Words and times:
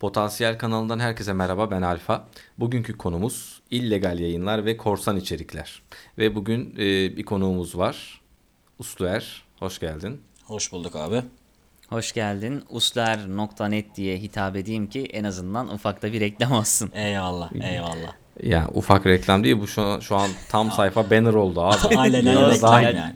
Potansiyel 0.00 0.58
kanalından 0.58 0.98
herkese 0.98 1.32
merhaba 1.32 1.70
ben 1.70 1.82
Alfa. 1.82 2.24
Bugünkü 2.58 2.96
konumuz 2.98 3.60
illegal 3.70 4.18
yayınlar 4.18 4.64
ve 4.64 4.76
korsan 4.76 5.16
içerikler. 5.16 5.82
Ve 6.18 6.34
bugün 6.34 6.74
e, 6.78 7.16
bir 7.16 7.22
konuğumuz 7.24 7.78
var. 7.78 8.20
Usluer, 8.78 9.42
hoş 9.58 9.78
geldin. 9.78 10.20
Hoş 10.44 10.72
bulduk 10.72 10.96
abi. 10.96 11.22
Hoş 11.88 12.12
geldin. 12.12 12.64
Uslar.net 12.68 13.96
diye 13.96 14.18
hitap 14.18 14.56
edeyim 14.56 14.86
ki 14.86 15.04
en 15.12 15.24
azından 15.24 15.74
ufakta 15.74 16.12
bir 16.12 16.20
reklam 16.20 16.52
olsun. 16.52 16.90
Eyvallah, 16.94 17.52
eyvallah. 17.52 18.12
Ya 18.42 18.68
ufak 18.74 19.06
reklam 19.06 19.44
değil 19.44 19.58
bu 19.60 19.66
şu 19.66 19.82
an, 19.82 20.00
şu 20.00 20.16
an 20.16 20.30
tam 20.48 20.70
sayfa 20.70 21.10
banner 21.10 21.34
oldu 21.34 21.60
abi. 21.60 21.96
Aynen 21.96 22.26
öyle 22.26 22.50
reklam 22.50 22.82
yani. 22.82 23.14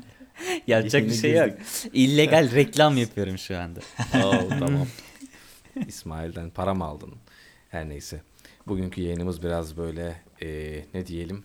Yapacak 0.66 1.04
bir 1.04 1.14
şey 1.14 1.32
yok. 1.32 1.50
İllegal 1.92 2.50
reklam 2.54 2.96
yapıyorum 2.96 3.38
şu 3.38 3.58
anda. 3.58 3.80
Oo, 4.24 4.48
tamam. 4.48 4.86
İsmail'den 5.86 6.50
para 6.50 6.74
mı 6.74 6.84
aldın? 6.84 7.14
Her 7.68 7.88
neyse. 7.88 8.22
Bugünkü 8.66 9.00
yayınımız 9.00 9.42
biraz 9.42 9.76
böyle 9.76 10.22
e, 10.42 10.84
ne 10.94 11.06
diyelim 11.06 11.44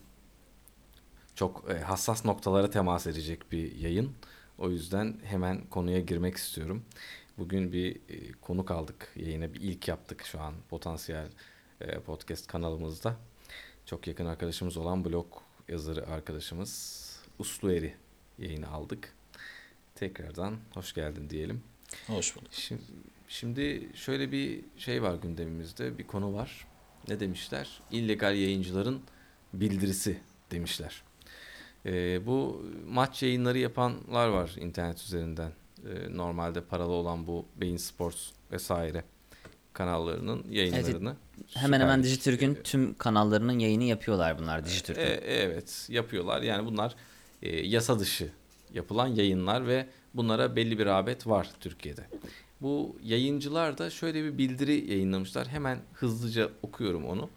çok 1.37 1.65
e, 1.69 1.79
hassas 1.79 2.25
noktalara 2.25 2.69
temas 2.69 3.07
edecek 3.07 3.51
bir 3.51 3.75
yayın. 3.75 4.15
O 4.57 4.69
yüzden 4.69 5.19
hemen 5.23 5.65
konuya 5.65 5.99
girmek 5.99 6.35
istiyorum. 6.35 6.85
Bugün 7.37 7.73
bir 7.73 7.95
e, 7.95 8.31
konuk 8.31 8.71
aldık. 8.71 9.11
Yayına 9.15 9.53
bir 9.53 9.61
ilk 9.61 9.87
yaptık 9.87 10.25
şu 10.25 10.41
an 10.41 10.53
potansiyel 10.69 11.27
e, 11.81 11.99
podcast 11.99 12.47
kanalımızda. 12.47 13.15
Çok 13.85 14.07
yakın 14.07 14.25
arkadaşımız 14.25 14.77
olan 14.77 15.05
blog 15.05 15.27
yazarı 15.67 16.07
arkadaşımız 16.07 17.03
Uslu 17.39 17.71
Eri 17.71 17.95
yayını 18.37 18.69
aldık. 18.69 19.13
Tekrardan 19.95 20.57
hoş 20.73 20.93
geldin 20.93 21.29
diyelim. 21.29 21.63
Hoş 22.07 22.35
bulduk. 22.35 22.53
Şimdi, 22.53 22.81
şimdi 23.27 23.89
şöyle 23.93 24.31
bir 24.31 24.59
şey 24.77 25.03
var 25.03 25.15
gündemimizde, 25.15 25.97
bir 25.97 26.07
konu 26.07 26.33
var. 26.33 26.67
Ne 27.07 27.19
demişler? 27.19 27.79
İllegal 27.91 28.35
yayıncıların 28.35 29.01
bildirisi 29.53 30.19
demişler. 30.51 31.03
Ee, 31.85 32.25
bu 32.25 32.65
maç 32.87 33.23
yayınları 33.23 33.57
yapanlar 33.57 34.27
var 34.27 34.55
internet 34.59 35.01
üzerinden. 35.01 35.51
Ee, 35.85 36.17
normalde 36.17 36.61
paralı 36.61 36.91
olan 36.91 37.27
bu 37.27 37.45
Bein 37.55 37.77
Sports 37.77 38.29
vesaire 38.51 39.03
kanallarının 39.73 40.45
yayınlarını. 40.49 41.15
Hemen 41.53 41.79
hemen 41.79 41.99
Lig, 41.99 42.05
Dijitürk'ün 42.05 42.57
tüm 42.63 42.93
kanallarının 42.93 43.59
yayını 43.59 43.83
yapıyorlar 43.83 44.39
bunlar 44.39 44.65
Dijitürk'ün. 44.65 45.01
e, 45.01 45.05
evet 45.05 45.87
yapıyorlar. 45.89 46.41
Yani 46.41 46.65
bunlar 46.65 46.95
e, 47.41 47.67
yasa 47.67 47.99
dışı 47.99 48.29
yapılan 48.73 49.07
yayınlar 49.07 49.67
ve 49.67 49.87
bunlara 50.13 50.55
belli 50.55 50.79
bir 50.79 50.85
rağbet 50.85 51.27
var 51.27 51.49
Türkiye'de. 51.59 52.05
Bu 52.61 52.97
yayıncılar 53.03 53.77
da 53.77 53.89
şöyle 53.89 54.23
bir 54.23 54.37
bildiri 54.37 54.91
yayınlamışlar. 54.91 55.47
Hemen 55.47 55.79
hızlıca 55.93 56.49
okuyorum 56.61 57.05
onu. 57.05 57.29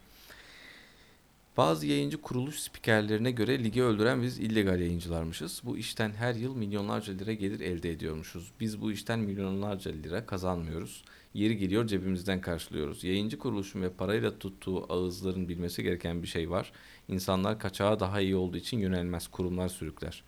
Bazı 1.57 1.87
yayıncı 1.87 2.21
kuruluş 2.21 2.59
spikerlerine 2.59 3.31
göre 3.31 3.63
ligi 3.63 3.83
öldüren 3.83 4.21
biz 4.21 4.39
illegal 4.39 4.79
yayıncılarmışız. 4.79 5.61
Bu 5.65 5.77
işten 5.77 6.11
her 6.11 6.35
yıl 6.35 6.55
milyonlarca 6.55 7.13
lira 7.13 7.33
gelir 7.33 7.59
elde 7.59 7.91
ediyormuşuz. 7.91 8.51
Biz 8.59 8.81
bu 8.81 8.91
işten 8.91 9.19
milyonlarca 9.19 9.91
lira 9.91 10.25
kazanmıyoruz. 10.25 11.03
Yeri 11.33 11.57
geliyor 11.57 11.87
cebimizden 11.87 12.41
karşılıyoruz. 12.41 13.03
Yayıncı 13.03 13.39
kuruluşun 13.39 13.81
ve 13.81 13.89
parayla 13.89 14.39
tuttuğu 14.39 14.93
ağızların 14.93 15.49
bilmesi 15.49 15.83
gereken 15.83 16.23
bir 16.23 16.27
şey 16.27 16.49
var. 16.49 16.71
İnsanlar 17.07 17.59
kaçağa 17.59 17.99
daha 17.99 18.21
iyi 18.21 18.35
olduğu 18.35 18.57
için 18.57 18.79
yönelmez, 18.79 19.27
kurumlar 19.27 19.69
sürükler. 19.69 20.23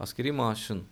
Askeri 0.00 0.32
maaşın 0.32 0.82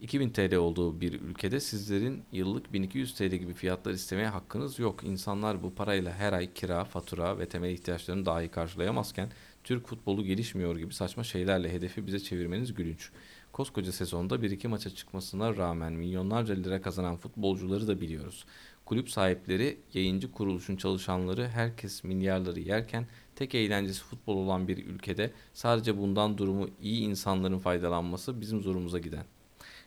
2000 0.00 0.30
TL 0.30 0.54
olduğu 0.54 1.00
bir 1.00 1.20
ülkede 1.20 1.60
sizlerin 1.60 2.22
yıllık 2.32 2.72
1200 2.72 3.14
TL 3.14 3.24
gibi 3.24 3.54
fiyatlar 3.54 3.92
istemeye 3.92 4.28
hakkınız 4.28 4.78
yok. 4.78 5.04
İnsanlar 5.04 5.62
bu 5.62 5.74
parayla 5.74 6.12
her 6.12 6.32
ay 6.32 6.52
kira, 6.54 6.84
fatura 6.84 7.38
ve 7.38 7.48
temel 7.48 7.70
ihtiyaçlarını 7.70 8.26
dahi 8.26 8.48
karşılayamazken 8.48 9.30
Türk 9.64 9.86
futbolu 9.86 10.24
gelişmiyor 10.24 10.76
gibi 10.76 10.94
saçma 10.94 11.24
şeylerle 11.24 11.72
hedefi 11.72 12.06
bize 12.06 12.20
çevirmeniz 12.20 12.74
gülünç. 12.74 13.10
Koskoca 13.52 13.92
sezonda 13.92 14.42
bir 14.42 14.50
iki 14.50 14.68
maça 14.68 14.90
çıkmasına 14.90 15.56
rağmen 15.56 15.92
milyonlarca 15.92 16.54
lira 16.54 16.82
kazanan 16.82 17.16
futbolcuları 17.16 17.88
da 17.88 18.00
biliyoruz. 18.00 18.44
Kulüp 18.84 19.10
sahipleri, 19.10 19.78
yayıncı 19.94 20.32
kuruluşun 20.32 20.76
çalışanları 20.76 21.48
herkes 21.48 22.04
milyarları 22.04 22.60
yerken 22.60 23.06
tek 23.36 23.54
eğlencesi 23.54 24.02
futbol 24.02 24.36
olan 24.36 24.68
bir 24.68 24.86
ülkede 24.86 25.32
sadece 25.52 25.98
bundan 25.98 26.38
durumu 26.38 26.68
iyi 26.82 27.00
insanların 27.02 27.58
faydalanması 27.58 28.40
bizim 28.40 28.62
zorumuza 28.62 28.98
giden. 28.98 29.24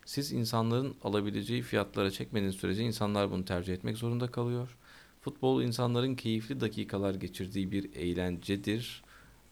Siz 0.07 0.31
insanların 0.31 0.95
alabileceği 1.03 1.62
fiyatlara 1.62 2.12
çekmediğiniz 2.12 2.56
sürece 2.56 2.84
insanlar 2.84 3.31
bunu 3.31 3.45
tercih 3.45 3.73
etmek 3.73 3.97
zorunda 3.97 4.28
kalıyor. 4.31 4.78
Futbol 5.22 5.62
insanların 5.62 6.16
keyifli 6.16 6.62
dakikalar 6.62 7.16
geçirdiği 7.16 7.72
bir 7.72 7.95
eğlencedir. 7.95 9.03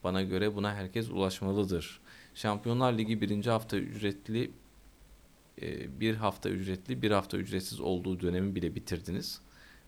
Bana 0.04 0.22
göre 0.22 0.56
buna 0.56 0.76
herkes 0.76 1.10
ulaşmalıdır. 1.10 2.00
Şampiyonlar 2.36 2.98
Ligi 2.98 3.22
birinci 3.22 3.50
hafta 3.50 3.78
ücretli 3.78 4.52
e, 5.62 6.00
bir 6.00 6.16
hafta 6.16 6.50
ücretli 6.50 7.02
bir 7.02 7.12
hafta 7.12 7.38
ücretsiz 7.38 7.80
olduğu 7.80 8.20
dönemi 8.20 8.56
bile 8.56 8.76
bitirdiniz. 8.76 9.42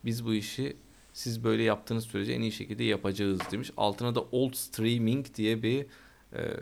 Biz 0.06 0.26
bu 0.26 0.34
işi 0.34 0.78
siz 1.14 1.44
böyle 1.44 1.64
yaptığınız 1.64 2.06
sürece 2.06 2.34
en 2.34 2.42
iyi 2.42 2.52
şekilde 2.52 2.84
yapacağız 2.84 3.40
demiş. 3.52 3.72
Altına 3.78 4.16
da 4.16 4.22
old 4.22 4.54
streaming 4.54 5.26
diye 5.36 5.64
bir 5.64 5.86
e, 6.34 6.54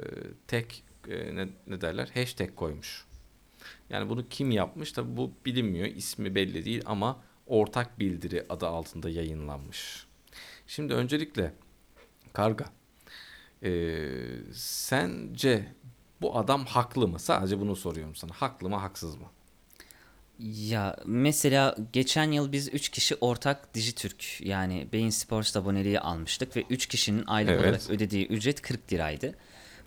tek 0.48 0.84
e, 1.10 1.36
ne, 1.36 1.50
ne 1.68 1.82
derler 1.82 2.12
hashtag 2.14 2.56
koymuş. 2.56 3.06
Yani 3.90 4.10
bunu 4.10 4.30
kim 4.30 4.52
yapmış 4.52 4.92
tabi 4.92 5.18
bu 5.18 5.32
bilinmiyor 5.46 5.88
ismi 5.88 6.36
belli 6.36 6.66
değil 6.66 6.82
ama 6.86 7.22
ortak 7.48 8.00
bildiri 8.00 8.46
adı 8.50 8.68
altında 8.68 9.10
yayınlanmış. 9.10 10.06
Şimdi 10.68 10.94
öncelikle 10.94 11.54
Karga 12.34 12.66
e, 13.64 13.72
sence 14.54 15.74
bu 16.22 16.38
adam 16.38 16.66
haklı 16.66 17.08
mı? 17.08 17.20
Sadece 17.20 17.60
bunu 17.60 17.76
soruyorum 17.76 18.16
sana. 18.16 18.32
Haklı 18.32 18.70
mı 18.70 18.76
haksız 18.76 19.16
mı? 19.16 19.28
Ya 20.40 20.96
mesela 21.06 21.76
geçen 21.94 22.32
yıl 22.32 22.52
biz 22.52 22.74
3 22.74 22.90
kişi 22.90 23.16
ortak 23.16 23.74
Dijitürk 23.74 24.42
yani 24.42 24.88
Bein 24.94 25.10
Sports 25.10 25.58
aboneliği 25.58 26.00
almıştık 26.00 26.56
ve 26.58 26.64
3 26.70 26.86
kişinin 26.86 27.24
aylık 27.28 27.52
Evet. 27.52 27.62
olarak 27.62 27.90
ödediği 27.90 28.28
ücret 28.28 28.62
40 28.62 28.94
liraydı. 28.94 29.36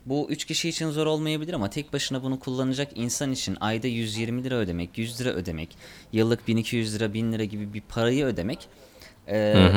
Bu 0.09 0.27
3 0.29 0.45
kişi 0.45 0.69
için 0.69 0.89
zor 0.89 1.05
olmayabilir 1.05 1.53
ama 1.53 1.69
tek 1.69 1.93
başına 1.93 2.23
bunu 2.23 2.39
kullanacak 2.39 2.91
insan 2.95 3.31
için 3.31 3.57
ayda 3.59 3.87
120 3.87 4.43
lira 4.43 4.55
ödemek, 4.55 4.97
100 4.97 5.21
lira 5.21 5.29
ödemek, 5.29 5.77
yıllık 6.13 6.47
1200 6.47 6.95
lira, 6.95 7.13
1000 7.13 7.33
lira 7.33 7.43
gibi 7.43 7.73
bir 7.73 7.81
parayı 7.81 8.25
ödemek 8.25 8.67
e, 9.27 9.69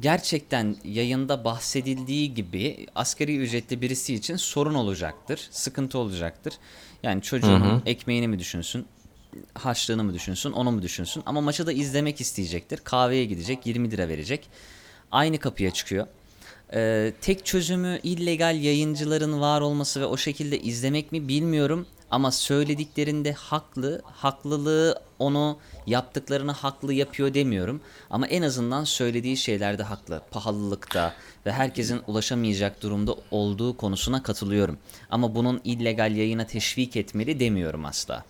gerçekten 0.00 0.76
yayında 0.84 1.44
bahsedildiği 1.44 2.34
gibi 2.34 2.86
asgari 2.94 3.36
ücretli 3.36 3.80
birisi 3.80 4.14
için 4.14 4.36
sorun 4.36 4.74
olacaktır, 4.74 5.48
sıkıntı 5.50 5.98
olacaktır. 5.98 6.54
Yani 7.02 7.22
çocuğun 7.22 7.82
ekmeğini 7.86 8.28
mi 8.28 8.38
düşünsün, 8.38 8.86
harçlığını 9.54 10.04
mı 10.04 10.14
düşünsün, 10.14 10.52
onu 10.52 10.72
mu 10.72 10.82
düşünsün 10.82 11.22
ama 11.26 11.40
maçı 11.40 11.66
da 11.66 11.72
izlemek 11.72 12.20
isteyecektir. 12.20 12.80
Kahveye 12.84 13.24
gidecek, 13.24 13.66
20 13.66 13.90
lira 13.90 14.08
verecek. 14.08 14.48
Aynı 15.10 15.38
kapıya 15.38 15.70
çıkıyor. 15.70 16.06
Ee, 16.74 17.12
tek 17.20 17.46
çözümü 17.46 18.00
illegal 18.02 18.62
yayıncıların 18.62 19.40
var 19.40 19.60
olması 19.60 20.00
ve 20.00 20.06
o 20.06 20.16
şekilde 20.16 20.60
izlemek 20.60 21.12
mi 21.12 21.28
bilmiyorum. 21.28 21.86
Ama 22.10 22.30
söylediklerinde 22.30 23.32
haklı, 23.32 24.02
haklılığı 24.04 25.02
onu 25.18 25.58
yaptıklarını 25.86 26.52
haklı 26.52 26.94
yapıyor 26.94 27.34
demiyorum. 27.34 27.80
Ama 28.10 28.26
en 28.26 28.42
azından 28.42 28.84
söylediği 28.84 29.36
şeylerde 29.36 29.82
haklı. 29.82 30.22
Pahalılıkta 30.30 31.14
ve 31.46 31.52
herkesin 31.52 32.00
ulaşamayacak 32.06 32.82
durumda 32.82 33.14
olduğu 33.30 33.76
konusuna 33.76 34.22
katılıyorum. 34.22 34.78
Ama 35.10 35.34
bunun 35.34 35.60
illegal 35.64 36.16
yayına 36.16 36.46
teşvik 36.46 36.96
etmeli 36.96 37.40
demiyorum 37.40 37.84
asla. 37.84 38.24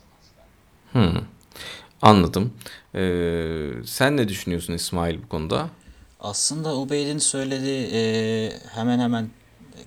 Anladım. 2.03 2.53
Ee, 2.95 3.71
sen 3.85 4.17
ne 4.17 4.29
düşünüyorsun 4.29 4.73
İsmail 4.73 5.23
bu 5.23 5.29
konuda? 5.29 5.69
Aslında 6.23 6.77
Ubeyd'in 6.77 7.19
söylediği 7.19 7.89
e, 7.93 8.53
hemen 8.75 8.99
hemen 8.99 9.31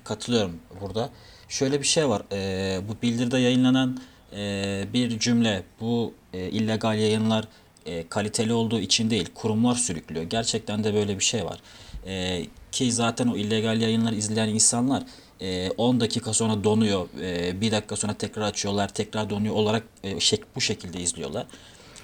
katılıyorum 0.04 0.60
burada. 0.82 1.10
Şöyle 1.50 1.80
bir 1.82 1.86
şey 1.86 2.10
var. 2.10 2.22
E, 2.32 2.80
bu 2.90 3.02
bildiride 3.02 3.38
yayınlanan 3.38 4.02
e, 4.36 4.86
bir 4.94 5.20
cümle 5.20 5.64
bu 5.82 6.14
e, 6.34 6.50
illegal 6.50 7.00
yayınlar 7.00 7.48
e, 7.86 8.08
kaliteli 8.08 8.54
olduğu 8.54 8.80
için 8.80 9.10
değil 9.10 9.30
kurumlar 9.36 9.76
sürüklüyor. 9.76 10.24
Gerçekten 10.24 10.84
de 10.84 10.94
böyle 10.94 11.20
bir 11.20 11.24
şey 11.24 11.46
var. 11.46 11.60
E, 12.08 12.46
ki 12.72 12.92
zaten 12.92 13.28
o 13.28 13.38
illegal 13.38 13.82
yayınları 13.82 14.16
izleyen 14.16 14.50
insanlar 14.50 15.04
e, 15.42 15.72
10 15.72 16.00
dakika 16.00 16.34
sonra 16.34 16.64
donuyor, 16.64 17.08
e, 17.22 17.62
1 17.62 17.72
dakika 17.72 17.96
sonra 17.96 18.14
tekrar 18.14 18.42
açıyorlar, 18.42 18.88
tekrar 18.88 19.30
donuyor 19.30 19.56
olarak 19.56 19.84
e, 20.04 20.12
şek- 20.12 20.44
bu 20.56 20.62
şekilde 20.62 21.00
izliyorlar. 21.00 21.46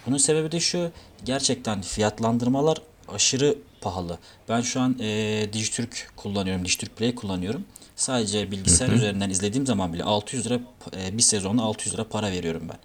Bunun 0.08 0.18
sebebi 0.18 0.52
de 0.52 0.60
şu, 0.60 0.92
gerçekten 1.26 1.82
fiyatlandırmalar 1.82 2.78
aşırı 3.08 3.56
pahalı. 3.82 4.18
Ben 4.50 4.62
şu 4.62 4.82
an 4.82 4.96
e, 5.00 5.50
Dijitürk 5.54 6.12
kullanıyorum, 6.16 6.66
Dijitürk 6.66 6.98
Play 6.98 7.16
kullanıyorum. 7.16 7.66
Sadece 7.96 8.52
bilgisayar 8.52 8.90
üzerinden 8.90 9.30
izlediğim 9.30 9.68
zaman 9.68 9.94
bile 9.94 10.04
600 10.04 10.46
lira 10.46 10.60
e, 10.98 11.18
bir 11.18 11.22
sezonda 11.24 11.62
600 11.62 11.94
lira 11.94 12.04
para 12.10 12.32
veriyorum 12.32 12.64
ben. 12.70 12.80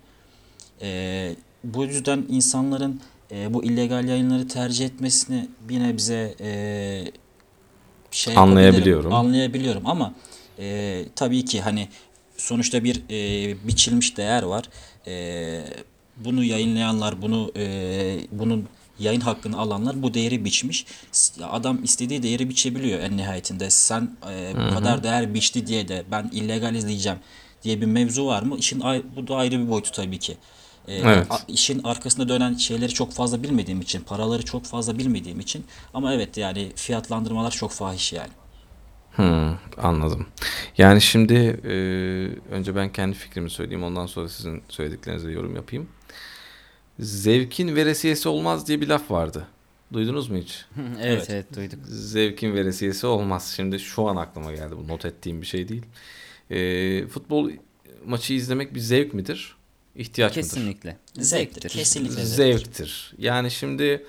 E, 0.87 1.37
bu 1.64 1.84
yüzden 1.84 2.25
insanların 2.28 3.00
e, 3.31 3.54
bu 3.54 3.64
illegal 3.64 4.08
yayınları 4.08 4.48
tercih 4.48 4.87
etmesini 4.87 5.48
bir 5.60 5.81
nebze 5.81 6.34
e, 6.40 7.04
şey 8.10 8.38
Anlayabiliyorum. 8.38 9.14
anlayabiliyorum 9.14 9.87
ama 9.87 10.14
e, 10.58 11.04
tabii 11.16 11.44
ki 11.44 11.60
hani 11.60 11.88
sonuçta 12.37 12.84
bir 12.84 13.02
e, 13.10 13.69
biçilmiş 13.69 14.16
değer 14.16 14.43
var. 14.43 14.64
E, 15.06 15.64
bunu 16.16 16.44
yayınlayanlar, 16.44 17.22
bunu 17.22 17.52
e, 17.56 18.19
bunun 18.32 18.69
yayın 18.98 19.20
hakkını 19.20 19.58
alanlar 19.58 20.02
bu 20.02 20.14
değeri 20.14 20.44
biçmiş. 20.44 20.87
Adam 21.50 21.84
istediği 21.84 22.22
değeri 22.22 22.48
biçebiliyor 22.48 23.00
en 23.00 23.16
nihayetinde. 23.16 23.70
Sen 23.70 24.16
e, 24.31 24.52
bu 24.70 24.75
kadar 24.75 25.02
değer 25.02 25.34
biçti 25.34 25.66
diye 25.66 25.88
de 25.88 26.04
ben 26.10 26.31
illegal 26.32 26.75
izleyeceğim 26.75 27.19
diye 27.62 27.81
bir 27.81 27.87
mevzu 27.87 28.26
var 28.26 28.43
mı? 28.43 28.56
İşin 28.58 28.82
bu 29.16 29.28
da 29.28 29.37
ayrı 29.37 29.58
bir 29.60 29.70
boyutu 29.70 29.93
tabii 29.93 30.19
ki. 30.19 30.37
E, 30.88 30.94
Evet. 30.94 31.26
a- 31.31 31.38
işin 31.48 31.82
arkasında 31.82 32.28
dönen 32.28 32.54
şeyleri 32.54 32.94
çok 32.94 33.12
fazla 33.12 33.43
bilmediğim 33.43 33.81
için, 33.81 34.00
paraları 34.00 34.44
çok 34.44 34.64
fazla 34.64 34.98
bilmediğim 34.98 35.40
için 35.40 35.64
ama 35.94 36.14
evet 36.14 36.37
yani 36.37 36.72
fiyatlandırmalar 36.76 37.50
çok 37.50 37.70
fahiş 37.70 38.12
yani. 38.12 38.31
Hmm, 39.16 39.54
anladım. 39.78 40.26
Yani 40.78 41.00
şimdi 41.00 41.34
e, 41.64 41.75
önce 42.54 42.76
ben 42.76 42.93
kendi 42.93 43.16
fikrimi 43.16 43.50
söyleyeyim 43.50 43.82
ondan 43.84 44.06
sonra 44.06 44.28
sizin 44.28 44.62
söylediklerinize 44.69 45.31
yorum 45.31 45.56
yapayım. 45.56 45.88
Zevkin 47.00 47.76
veresiyesi 47.76 48.28
olmaz 48.28 48.69
diye 48.69 48.81
bir 48.81 48.88
laf 48.88 49.10
vardı. 49.10 49.46
Duydunuz 49.93 50.28
mu 50.31 50.37
hiç? 50.38 50.64
evet, 50.78 51.00
Evet. 51.00 51.31
evet 51.31 51.56
duyduk. 51.56 51.78
Zevkin 51.87 52.54
veresiyesi 52.54 53.06
olmaz. 53.06 53.52
Şimdi 53.56 53.78
şu 53.78 54.08
an 54.08 54.16
aklıma 54.16 54.52
geldi. 54.52 54.75
Bu 54.76 54.88
not 54.88 55.04
ettiğim 55.04 55.43
bir 55.43 55.46
şey 55.46 55.69
değil. 55.69 55.82
E, 56.50 57.06
futbol 57.06 57.50
maçı 58.06 58.34
izlemek 58.34 58.75
bir 58.75 58.81
zevk 58.81 59.14
midir? 59.14 59.56
İhtiyaç 59.96 60.37
mıdır? 60.37 60.48
Kesinlikle. 60.48 60.96
Zevktir, 61.14 61.22
Zevktir. 61.60 61.69
kesinlikle 61.69 62.25
zevktir. 62.25 62.64
Zevktir. 62.64 63.14
Yani 63.19 63.50
şimdi 63.50 64.04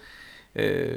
e, 0.57 0.87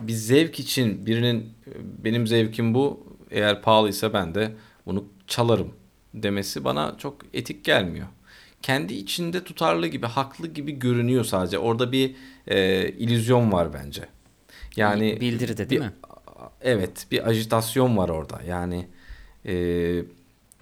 bir 0.00 0.12
zevk 0.12 0.60
için 0.60 1.06
birinin 1.06 1.40
e, 1.40 1.70
benim 2.04 2.26
zevkim 2.26 2.74
bu 2.74 3.06
eğer 3.30 3.62
pahalıysa 3.62 4.12
ben 4.12 4.34
de 4.34 4.52
bunu 4.86 5.04
çalarım 5.26 5.74
demesi 6.14 6.64
bana 6.64 6.94
çok 6.98 7.16
etik 7.34 7.64
gelmiyor. 7.64 8.06
Kendi 8.62 8.94
içinde 8.94 9.44
tutarlı 9.44 9.86
gibi, 9.86 10.06
haklı 10.06 10.46
gibi 10.48 10.72
görünüyor 10.72 11.24
sadece. 11.24 11.58
Orada 11.58 11.92
bir 11.92 12.14
e, 12.46 12.88
illüzyon 12.88 13.52
var 13.52 13.72
bence. 13.72 14.08
Yani 14.76 15.20
Bildiride 15.20 15.70
değil 15.70 15.80
bir- 15.80 15.86
mi? 15.86 15.92
Evet, 16.62 17.06
bir 17.10 17.28
ajitasyon 17.28 17.96
var 17.96 18.08
orada. 18.08 18.40
Yani 18.48 18.86
e, 19.46 19.54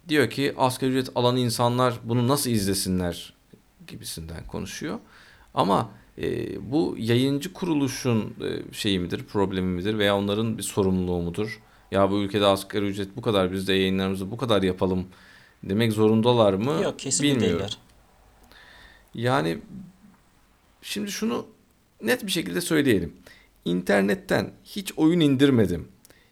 diyor 0.08 0.30
ki 0.30 0.54
asgari 0.56 0.90
ücret 0.90 1.10
alan 1.14 1.36
insanlar 1.36 1.94
bunu 2.04 2.28
nasıl 2.28 2.50
izlesinler 2.50 3.32
gibisinden 3.86 4.46
konuşuyor. 4.46 4.98
Ama 5.54 5.90
e, 6.18 6.22
bu 6.72 6.94
yayıncı 6.98 7.52
kuruluşun 7.52 8.20
e, 8.20 8.74
şeyi 8.74 8.98
midir, 8.98 9.24
problemi 9.24 9.66
midir 9.72 9.98
veya 9.98 10.16
onların 10.16 10.58
bir 10.58 10.62
sorumluluğu 10.62 11.22
mudur? 11.22 11.60
Ya 11.90 12.10
bu 12.10 12.18
ülkede 12.18 12.46
asgari 12.46 12.84
ücret 12.86 13.16
bu 13.16 13.20
kadar 13.22 13.52
biz 13.52 13.68
de 13.68 13.72
yayınlarımızı 13.72 14.30
bu 14.30 14.36
kadar 14.36 14.62
yapalım 14.62 15.06
demek 15.62 15.92
zorundalar 15.92 16.54
mı? 16.54 16.80
Yok 16.82 16.98
kesinlikle 16.98 17.34
Bilmiyorum. 17.36 17.58
değiller. 17.58 17.78
Yani 19.16 19.58
şimdi 20.82 21.10
şunu 21.10 21.46
net 22.02 22.26
bir 22.26 22.30
şekilde 22.30 22.60
söyleyelim. 22.60 23.12
İnternetten 23.64 24.50
hiç 24.64 24.92
oyun 24.96 25.20
indirmedim, 25.20 25.88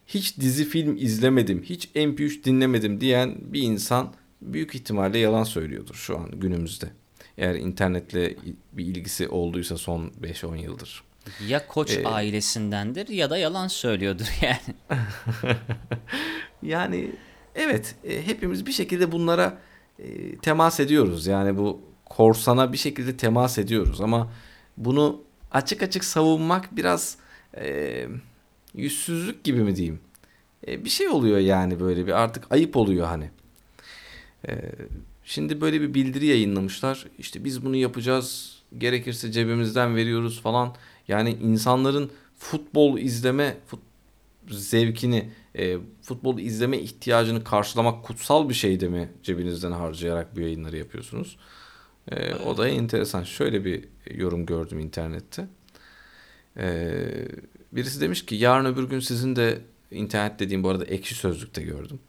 hiç 0.06 0.38
dizi 0.40 0.64
film 0.64 0.96
izlemedim, 0.96 1.62
hiç 1.62 1.86
MP3 1.94 2.44
dinlemedim 2.44 3.00
diyen 3.00 3.34
bir 3.40 3.62
insan 3.62 4.14
büyük 4.42 4.74
ihtimalle 4.74 5.18
yalan 5.18 5.44
söylüyordur 5.44 5.94
şu 5.94 6.18
an 6.18 6.30
günümüzde. 6.40 6.86
Eğer 7.38 7.54
internetle 7.54 8.36
bir 8.72 8.84
ilgisi 8.86 9.28
olduysa 9.28 9.76
son 9.78 10.12
5-10 10.22 10.56
yıldır. 10.56 11.04
Ya 11.48 11.66
koç 11.66 11.90
Ee, 11.90 12.04
ailesindendir 12.04 13.08
ya 13.08 13.30
da 13.30 13.38
yalan 13.38 13.68
söylüyordur 13.68 14.26
yani. 14.42 14.76
Yani 16.62 17.10
evet 17.54 17.94
e, 18.04 18.26
hepimiz 18.26 18.66
bir 18.66 18.72
şekilde 18.72 19.12
bunlara 19.12 19.58
e, 19.98 20.36
temas 20.38 20.80
ediyoruz. 20.80 21.26
Yani 21.26 21.56
bu 21.56 21.93
korsana 22.04 22.72
bir 22.72 22.78
şekilde 22.78 23.16
temas 23.16 23.58
ediyoruz 23.58 24.00
ama 24.00 24.32
bunu 24.76 25.22
açık 25.50 25.82
açık 25.82 26.04
savunmak 26.04 26.76
biraz 26.76 27.16
e, 27.56 28.06
yüzsüzlük 28.74 29.44
gibi 29.44 29.62
mi 29.62 29.76
diyeyim? 29.76 30.00
E, 30.66 30.84
bir 30.84 30.90
şey 30.90 31.08
oluyor 31.08 31.38
yani 31.38 31.80
böyle 31.80 32.06
bir 32.06 32.12
artık 32.12 32.52
ayıp 32.52 32.76
oluyor 32.76 33.06
hani. 33.06 33.30
E, 34.48 34.72
şimdi 35.24 35.60
böyle 35.60 35.80
bir 35.80 35.94
bildiri 35.94 36.26
yayınlamışlar. 36.26 37.06
İşte 37.18 37.44
biz 37.44 37.64
bunu 37.64 37.76
yapacağız. 37.76 38.58
Gerekirse 38.78 39.32
cebimizden 39.32 39.96
veriyoruz 39.96 40.40
falan. 40.40 40.74
Yani 41.08 41.30
insanların 41.30 42.10
futbol 42.38 42.98
izleme, 42.98 43.56
fut, 43.66 43.80
zevkini, 44.50 45.30
e, 45.58 45.76
futbol 46.02 46.38
izleme 46.38 46.78
ihtiyacını 46.78 47.44
karşılamak 47.44 48.04
kutsal 48.04 48.48
bir 48.48 48.54
şey 48.54 48.80
de 48.80 48.88
mi 48.88 49.08
cebinizden 49.22 49.72
harcayarak 49.72 50.36
bu 50.36 50.40
yayınları 50.40 50.76
yapıyorsunuz? 50.76 51.36
E, 52.12 52.34
o 52.34 52.56
da 52.56 52.68
enteresan. 52.68 53.22
Şöyle 53.22 53.64
bir 53.64 53.84
yorum 54.14 54.46
gördüm 54.46 54.78
internette. 54.78 55.46
E, 56.56 56.94
birisi 57.72 58.00
demiş 58.00 58.26
ki 58.26 58.34
yarın 58.34 58.64
öbür 58.64 58.84
gün 58.84 59.00
sizin 59.00 59.36
de 59.36 59.60
internet 59.90 60.38
dediğim 60.38 60.64
bu 60.64 60.68
arada 60.68 60.84
ekşi 60.84 61.14
sözlükte 61.14 61.62
gördüm. 61.62 62.00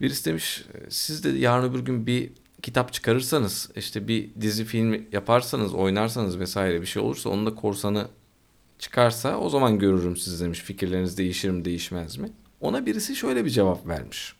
Birisi 0.00 0.24
demiş 0.24 0.64
siz 0.88 1.24
de 1.24 1.28
yarın 1.28 1.70
öbür 1.70 1.80
gün 1.80 2.06
bir 2.06 2.30
kitap 2.62 2.92
çıkarırsanız 2.92 3.70
işte 3.76 4.08
bir 4.08 4.30
dizi 4.40 4.64
film 4.64 5.06
yaparsanız 5.12 5.74
oynarsanız 5.74 6.38
vesaire 6.38 6.80
bir 6.80 6.86
şey 6.86 7.02
olursa 7.02 7.30
onun 7.30 7.46
da 7.46 7.54
korsanı 7.54 8.08
çıkarsa 8.78 9.38
o 9.38 9.48
zaman 9.48 9.78
görürüm 9.78 10.16
siz 10.16 10.40
demiş 10.40 10.60
fikirleriniz 10.60 11.18
değişir 11.18 11.50
mi 11.50 11.64
değişmez 11.64 12.16
mi? 12.16 12.28
Ona 12.60 12.86
birisi 12.86 13.16
şöyle 13.16 13.44
bir 13.44 13.50
cevap 13.50 13.86
vermiş. 13.86 14.34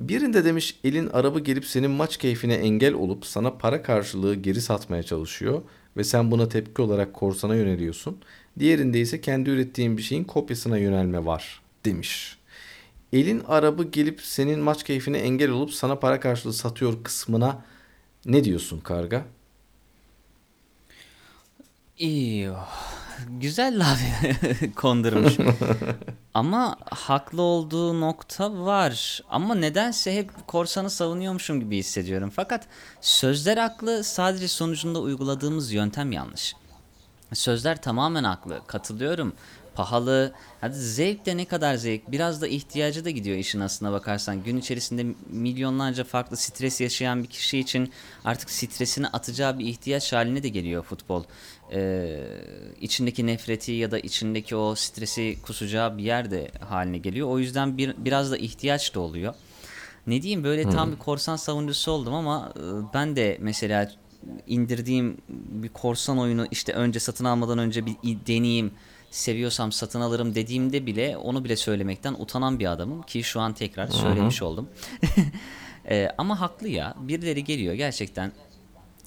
Birinde 0.00 0.44
demiş 0.44 0.78
elin 0.84 1.06
araba 1.06 1.38
gelip 1.38 1.64
senin 1.66 1.90
maç 1.90 2.16
keyfine 2.16 2.54
engel 2.54 2.94
olup 2.94 3.26
sana 3.26 3.58
para 3.58 3.82
karşılığı 3.82 4.34
geri 4.34 4.60
satmaya 4.60 5.02
çalışıyor 5.02 5.62
ve 5.96 6.04
sen 6.04 6.30
buna 6.30 6.48
tepki 6.48 6.82
olarak 6.82 7.14
korsana 7.14 7.54
yöneliyorsun. 7.54 8.18
Diğerinde 8.58 9.00
ise 9.00 9.20
kendi 9.20 9.50
ürettiğin 9.50 9.96
bir 9.96 10.02
şeyin 10.02 10.24
kopyasına 10.24 10.78
yönelme 10.78 11.24
var 11.24 11.62
demiş. 11.84 12.38
Elin 13.12 13.42
araba 13.48 13.82
gelip 13.82 14.20
senin 14.20 14.60
maç 14.60 14.84
keyfine 14.84 15.18
engel 15.18 15.50
olup 15.50 15.72
sana 15.72 15.98
para 15.98 16.20
karşılığı 16.20 16.52
satıyor 16.52 17.04
kısmına 17.04 17.64
ne 18.26 18.44
diyorsun 18.44 18.80
karga? 18.80 19.24
İyi. 21.98 22.50
Güzel 23.40 23.78
laf 23.80 24.00
kondurmuş. 24.76 25.36
Ama 26.34 26.76
haklı 26.90 27.42
olduğu 27.42 28.00
nokta 28.00 28.52
var. 28.64 29.22
Ama 29.30 29.54
nedense 29.54 30.16
hep 30.16 30.46
korsanı 30.46 30.90
savunuyormuşum 30.90 31.60
gibi 31.60 31.76
hissediyorum. 31.76 32.32
Fakat 32.36 32.66
sözler 33.00 33.56
haklı, 33.56 34.04
sadece 34.04 34.48
sonucunda 34.48 35.00
uyguladığımız 35.00 35.72
yöntem 35.72 36.12
yanlış. 36.12 36.54
Sözler 37.32 37.82
tamamen 37.82 38.24
haklı. 38.24 38.60
Katılıyorum. 38.66 39.32
Pahalı. 39.74 40.32
Hadi 40.60 40.76
zevk 40.76 41.26
de 41.26 41.36
ne 41.36 41.44
kadar 41.44 41.74
zevk. 41.74 42.12
Biraz 42.12 42.42
da 42.42 42.48
ihtiyacı 42.48 43.04
da 43.04 43.10
gidiyor 43.10 43.36
işin 43.36 43.60
aslına 43.60 43.92
bakarsan. 43.92 44.44
Gün 44.44 44.56
içerisinde 44.56 45.06
milyonlarca 45.30 46.04
farklı 46.04 46.36
stres 46.36 46.80
yaşayan 46.80 47.22
bir 47.22 47.28
kişi 47.28 47.58
için 47.58 47.92
artık 48.24 48.50
stresini 48.50 49.08
atacağı 49.08 49.58
bir 49.58 49.66
ihtiyaç 49.66 50.12
haline 50.12 50.42
de 50.42 50.48
geliyor 50.48 50.82
futbol. 50.82 51.24
Ee, 51.72 52.20
içindeki 52.80 53.26
nefreti 53.26 53.72
ya 53.72 53.90
da 53.90 53.98
içindeki 53.98 54.56
o 54.56 54.74
stresi 54.74 55.38
kusacağı 55.42 55.98
bir 55.98 56.02
yer 56.02 56.30
de 56.30 56.50
haline 56.68 56.98
geliyor. 56.98 57.28
O 57.28 57.38
yüzden 57.38 57.78
bir, 57.78 57.94
biraz 57.98 58.30
da 58.30 58.36
ihtiyaç 58.36 58.94
da 58.94 59.00
oluyor. 59.00 59.34
Ne 60.06 60.22
diyeyim 60.22 60.44
böyle 60.44 60.70
tam 60.70 60.92
bir 60.92 60.98
korsan 60.98 61.36
savunucusu 61.36 61.92
oldum 61.92 62.14
ama 62.14 62.52
e, 62.56 62.62
ben 62.94 63.16
de 63.16 63.38
mesela 63.40 63.92
indirdiğim 64.46 65.16
bir 65.28 65.68
korsan 65.68 66.18
oyunu 66.18 66.46
işte 66.50 66.72
önce 66.72 67.00
satın 67.00 67.24
almadan 67.24 67.58
önce 67.58 67.86
bir 67.86 67.96
deneyeyim 68.26 68.70
seviyorsam 69.10 69.72
satın 69.72 70.00
alırım 70.00 70.34
dediğimde 70.34 70.86
bile 70.86 71.16
onu 71.16 71.44
bile 71.44 71.56
söylemekten 71.56 72.14
utanan 72.18 72.58
bir 72.58 72.72
adamım 72.72 73.02
ki 73.02 73.22
şu 73.22 73.40
an 73.40 73.52
tekrar 73.52 73.88
söylemiş 73.88 74.42
oldum. 74.42 74.68
E, 75.90 76.08
ama 76.18 76.40
haklı 76.40 76.68
ya 76.68 76.94
birileri 76.98 77.44
geliyor 77.44 77.74
gerçekten 77.74 78.32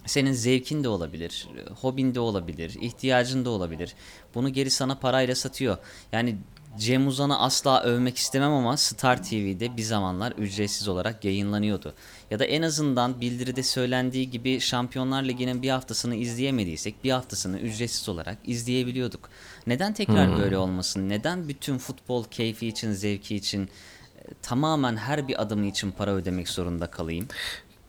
senin 0.05 0.31
zevkin 0.31 0.83
de 0.83 0.89
olabilir, 0.89 1.47
hobin 1.81 2.15
de 2.15 2.19
olabilir, 2.19 2.77
ihtiyacın 2.81 3.45
da 3.45 3.49
olabilir. 3.49 3.95
Bunu 4.35 4.49
geri 4.49 4.69
sana 4.69 4.99
parayla 4.99 5.35
satıyor. 5.35 5.77
Yani 6.11 6.37
Cem 6.77 7.07
Uzan'ı 7.07 7.39
asla 7.39 7.81
övmek 7.81 8.17
istemem 8.17 8.51
ama 8.51 8.77
Star 8.77 9.23
TV'de 9.23 9.77
bir 9.77 9.81
zamanlar 9.81 10.31
ücretsiz 10.31 10.87
olarak 10.87 11.25
yayınlanıyordu. 11.25 11.93
Ya 12.31 12.39
da 12.39 12.45
en 12.45 12.61
azından 12.61 13.21
bildiride 13.21 13.63
söylendiği 13.63 14.29
gibi 14.29 14.59
Şampiyonlar 14.59 15.23
Ligi'nin 15.23 15.61
bir 15.61 15.69
haftasını 15.69 16.15
izleyemediysek 16.15 17.03
bir 17.03 17.11
haftasını 17.11 17.59
ücretsiz 17.59 18.09
olarak 18.09 18.37
izleyebiliyorduk. 18.45 19.29
Neden 19.67 19.93
tekrar 19.93 20.39
böyle 20.39 20.57
olmasın? 20.57 21.09
Neden 21.09 21.47
bütün 21.47 21.77
futbol 21.77 22.23
keyfi 22.23 22.67
için, 22.67 22.91
zevki 22.91 23.35
için 23.35 23.63
e, 23.63 23.69
tamamen 24.41 24.97
her 24.97 25.27
bir 25.27 25.41
adımı 25.41 25.65
için 25.65 25.91
para 25.91 26.11
ödemek 26.11 26.49
zorunda 26.49 26.87
kalayım? 26.87 27.27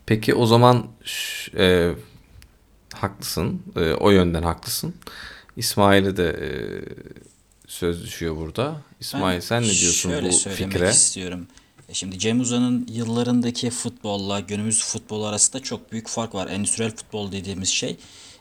Peki 0.07 0.35
o 0.35 0.47
zaman 0.47 0.87
e, 1.57 1.93
haklısın. 2.95 3.62
E, 3.76 3.93
o 3.93 4.11
yönden 4.11 4.43
haklısın. 4.43 4.95
İsmail'e 5.57 6.17
de 6.17 6.29
e, 6.29 6.49
söz 7.75 8.02
düşüyor 8.04 8.37
burada. 8.37 8.76
İsmail 9.00 9.35
Ben 9.35 9.40
sen 9.40 9.62
ne 9.62 9.66
diyorsun 9.66 10.11
şöyle 10.11 10.28
bu 10.28 10.33
söylemek 10.33 10.73
fikre? 10.73 10.90
istiyorum. 10.90 11.47
E 11.88 11.95
Şimdi 11.95 12.19
Cem 12.19 12.40
Uzan'ın 12.40 12.87
yıllarındaki 12.90 13.71
futbolla 13.71 14.40
günümüz 14.40 14.85
futbolu 14.85 15.26
arasında 15.26 15.62
çok 15.62 15.93
büyük 15.93 16.09
fark 16.09 16.35
var. 16.35 16.47
Endüstriyel 16.47 16.97
futbol 16.97 17.33
dediğimiz 17.33 17.69
şey 17.69 17.97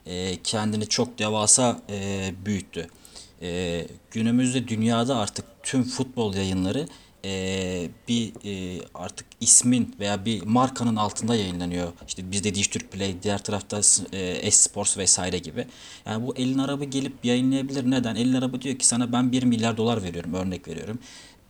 e, 0.05 0.41
kendini 0.43 0.87
çok 0.87 1.19
devasa 1.19 1.81
e, 1.89 2.31
büyüttü. 2.45 2.87
E, 3.41 3.87
günümüzde 4.11 4.67
dünyada 4.67 5.17
artık 5.17 5.45
tüm 5.63 5.83
futbol 5.83 6.33
yayınları 6.33 6.87
e, 7.25 7.89
bir 8.07 8.33
e, 8.45 8.81
artık 8.95 9.25
ismin 9.41 9.95
veya 9.99 10.25
bir 10.25 10.41
markanın 10.41 10.95
altında 10.95 11.35
yayınlanıyor. 11.35 11.91
İşte 12.07 12.31
bizde 12.31 12.55
Dijitürk 12.55 12.91
Play, 12.91 13.15
diğer 13.23 13.43
tarafta 13.43 13.81
e, 14.11 14.19
Esports 14.19 14.97
vesaire 14.97 15.37
gibi. 15.37 15.67
Yani 16.05 16.27
bu 16.27 16.35
elin 16.35 16.57
arabı 16.57 16.85
gelip 16.85 17.25
yayınlayabilir. 17.25 17.91
Neden? 17.91 18.15
Elin 18.15 18.33
arabı 18.33 18.61
diyor 18.61 18.77
ki 18.77 18.87
sana 18.87 19.11
ben 19.11 19.31
1 19.31 19.43
milyar 19.43 19.77
dolar 19.77 20.03
veriyorum 20.03 20.33
örnek 20.33 20.67
veriyorum. 20.67 20.99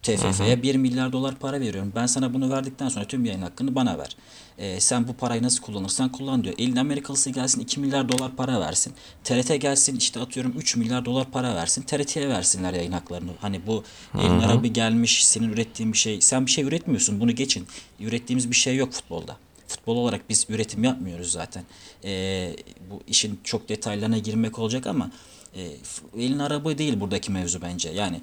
TFF'ye 0.04 0.64
1 0.64 0.76
milyar 0.76 1.12
dolar 1.12 1.36
para 1.36 1.60
veriyorum. 1.60 1.92
Ben 1.96 2.06
sana 2.06 2.34
bunu 2.34 2.50
verdikten 2.50 2.90
sonra 2.90 3.06
tüm 3.06 3.26
yayın 3.26 3.42
hakkını 3.42 3.76
bana 3.76 3.98
ver. 3.98 4.16
Ee, 4.58 4.80
sen 4.80 5.08
bu 5.08 5.14
parayı 5.14 5.44
nasıl 5.44 5.62
kullanırsan 5.62 6.12
kullan 6.12 6.44
diyor. 6.44 6.56
Elin 6.58 6.76
Amerikalısı 6.76 7.30
gelsin 7.30 7.62
2 7.62 7.80
milyar 7.80 8.10
dolar 8.10 8.36
para 8.36 8.60
versin. 8.60 8.94
TRT 9.24 9.62
gelsin 9.62 9.98
işte 9.98 10.20
atıyorum 10.20 10.54
3 10.58 10.76
milyar 10.76 11.06
dolar 11.06 11.32
para 11.32 11.56
versin. 11.56 11.82
TRT'ye 11.82 12.30
versinler 12.30 12.74
yayın 12.74 12.92
haklarını. 12.92 13.32
Hani 13.42 13.68
bu 13.68 13.84
elin 14.20 14.40
arabı 14.40 14.68
gelmiş 14.68 15.26
senin 15.26 15.50
ürettiğin 15.50 15.94
bir 15.94 15.98
şey. 15.98 16.22
Sen 16.22 16.46
bir 16.46 16.52
şey 16.52 16.64
üretmiyorsun 16.64 17.20
bunu 17.20 17.32
geçin. 17.32 17.68
Ürettiğimiz 18.00 18.50
bir 18.50 18.56
şey 18.56 18.76
yok 18.76 18.94
futbolda. 18.94 19.38
Futbol 19.68 19.98
olarak 19.98 20.30
biz 20.30 20.46
üretim 20.50 20.84
yapmıyoruz 20.84 21.32
zaten. 21.32 21.64
Ee, 22.04 22.56
bu 22.92 23.02
işin 23.08 23.40
çok 23.44 23.70
detaylarına 23.70 24.18
girmek 24.18 24.60
olacak 24.60 24.88
ama 24.88 25.12
e, 25.56 25.72
elin 26.18 26.40
arabı 26.40 26.78
değil 26.78 27.00
buradaki 27.00 27.32
mevzu 27.32 27.62
bence. 27.62 27.90
Yani 27.90 28.22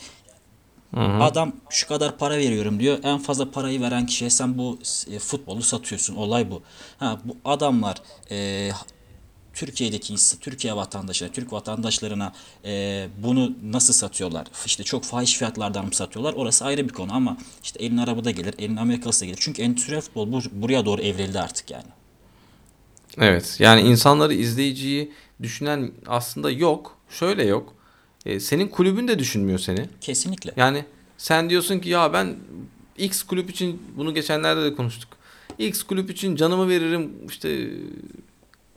Adam 0.97 1.53
şu 1.71 1.89
kadar 1.89 2.19
para 2.19 2.39
veriyorum 2.39 2.81
diyor. 2.81 2.99
En 3.03 3.19
fazla 3.19 3.51
parayı 3.51 3.81
veren 3.81 4.07
kişiye 4.07 4.31
sen 4.31 4.59
bu 4.59 4.79
e, 5.11 5.19
futbolu 5.19 5.63
satıyorsun. 5.63 6.17
Olay 6.17 6.51
bu. 6.51 6.63
Ha 6.99 7.19
bu 7.25 7.37
adamlar 7.45 7.97
e, 8.31 8.71
Türkiye'deki 9.55 10.15
Türkiye 10.41 10.77
vatandaşlarına, 10.77 11.35
Türk 11.35 11.53
vatandaşlarına 11.53 12.33
e, 12.65 13.07
bunu 13.23 13.53
nasıl 13.63 13.93
satıyorlar? 13.93 14.47
İşte 14.67 14.85
çok 14.85 15.05
fahiş 15.05 15.37
fiyatlardan 15.37 15.87
mı 15.87 15.95
satıyorlar? 15.95 16.35
Orası 16.35 16.65
ayrı 16.65 16.89
bir 16.89 16.93
konu 16.93 17.15
ama 17.15 17.37
işte 17.63 17.85
elin 17.85 17.97
arabada 17.97 18.31
gelir, 18.31 18.55
elin 18.59 18.77
Amerikalısı 18.77 19.21
da 19.21 19.25
gelir. 19.25 19.39
Çünkü 19.41 19.63
endüstriyel 19.63 20.01
futbol 20.01 20.33
bu, 20.33 20.41
buraya 20.53 20.87
doğru 20.87 21.03
evrildi 21.03 21.41
artık 21.41 21.71
yani. 21.71 21.89
Evet. 23.19 23.57
Yani 23.59 23.81
insanları 23.81 24.35
izleyiciyi 24.35 25.13
düşünen 25.43 25.93
aslında 26.07 26.51
yok. 26.51 26.99
Şöyle 27.11 27.45
yok. 27.45 27.75
E, 28.27 28.41
senin 28.41 28.69
kulübün 28.69 29.09
de 29.09 29.19
düşünmüyor 29.19 29.59
seni. 29.59 29.87
Kesinlikle. 30.01 30.53
Yani 30.57 30.85
sen 31.19 31.51
diyorsun 31.51 31.79
ki 31.79 31.89
ya 31.89 32.13
ben 32.13 32.37
X 32.99 33.23
kulüp 33.23 33.51
için 33.51 33.83
bunu 33.97 34.15
geçenlerde 34.15 34.65
de 34.65 34.75
konuştuk. 34.75 35.09
X 35.59 35.83
kulüp 35.83 36.11
için 36.11 36.37
canımı 36.37 36.69
veririm 36.69 37.13
işte 37.29 37.69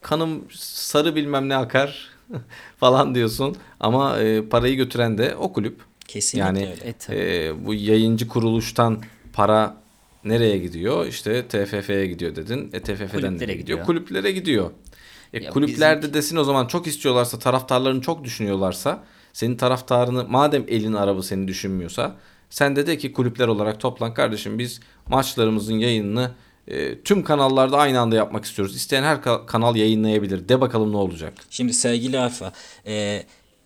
kanım 0.02 0.44
sarı 0.60 1.16
bilmem 1.16 1.50
ne 1.50 1.56
akar 1.56 2.10
falan 2.78 3.16
diyorsun. 3.16 3.56
Ama 3.80 4.20
e, 4.20 4.42
parayı 4.50 4.76
götüren 4.76 5.18
de 5.18 5.36
o 5.36 5.54
kulüp. 5.54 5.82
Kesinlikle 6.08 6.46
Yani 6.62 6.72
öyle. 7.10 7.20
E, 7.22 7.48
e, 7.48 7.66
bu 7.66 7.74
yayıncı 7.74 8.28
kuruluştan 8.28 9.02
para 9.34 9.78
nereye 10.24 10.58
gidiyor? 10.58 11.08
İşte 11.08 11.48
TFF'ye 11.48 12.06
gidiyor 12.08 12.36
dedin. 12.36 12.70
E 12.74 12.80
TFF'den 12.80 13.08
Kulüplere 13.08 13.34
gidiyor? 13.36 13.58
gidiyor. 13.58 13.86
Kulüplere 13.86 14.32
gidiyor. 14.32 14.72
E, 15.34 15.44
Ya 15.44 15.50
kulüplerde 15.50 16.02
bizimki- 16.02 16.14
desin 16.14 16.38
o 16.38 16.44
zaman 16.44 16.68
çok 16.68 16.88
istiyorlarsa, 16.88 17.40
taraftarlarını 17.40 18.02
çok 18.02 18.24
düşünüyorlarsa, 18.24 19.04
senin 19.34 19.56
taraftarını 19.58 20.26
madem 20.28 20.66
elin 20.68 20.94
arabı 20.94 21.24
seni 21.24 21.48
düşünmüyorsa, 21.48 22.16
sen 22.50 22.76
de 22.76 22.88
de 22.88 22.98
ki 22.98 23.14
kulüpler 23.14 23.48
olarak 23.48 23.80
toplan 23.80 24.14
kardeşim 24.14 24.60
biz 24.60 24.80
maçlarımızın 25.08 25.74
yayınını 25.74 26.32
e, 26.68 27.02
tüm 27.02 27.24
kanallarda 27.24 27.78
aynı 27.78 28.00
anda 28.00 28.16
yapmak 28.16 28.46
istiyoruz. 28.46 28.76
İsteyen 28.76 29.04
her 29.04 29.16
ka- 29.18 29.46
kanal 29.46 29.76
yayınlayabilir. 29.76 30.50
De 30.50 30.62
bakalım 30.62 30.92
ne 30.92 30.98
olacak. 30.98 31.34
Şimdi 31.50 31.74
sevgili 31.74 32.20
Alfa, 32.20 32.54
e, 32.88 33.24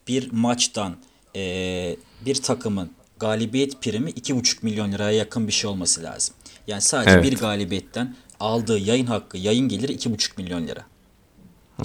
bir 0.07 0.31
maçtan 0.31 0.95
e, 1.36 1.95
bir 2.25 2.36
takımın 2.36 2.91
galibiyet 3.19 3.81
primi 3.81 4.09
2,5 4.12 4.57
milyon 4.62 4.91
liraya 4.91 5.12
yakın 5.12 5.47
bir 5.47 5.53
şey 5.53 5.69
olması 5.69 6.03
lazım. 6.03 6.36
Yani 6.67 6.81
sadece 6.81 7.12
Evet. 7.12 7.24
bir 7.24 7.38
galibiyetten 7.38 8.15
aldığı 8.39 8.77
yayın 8.79 9.05
hakkı, 9.05 9.38
yayın 9.38 9.67
geliri 9.69 9.91
2,5 9.93 10.31
milyon 10.38 10.67
lira. 10.67 10.86